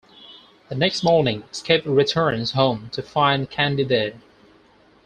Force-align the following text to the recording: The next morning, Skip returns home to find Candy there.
The 0.69 0.73
next 0.73 1.03
morning, 1.03 1.43
Skip 1.51 1.83
returns 1.85 2.53
home 2.53 2.89
to 2.93 3.03
find 3.03 3.47
Candy 3.47 3.83
there. 3.83 4.15